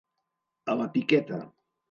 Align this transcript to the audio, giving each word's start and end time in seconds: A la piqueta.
A 0.73 0.77
la 0.79 0.87
piqueta. 0.95 1.41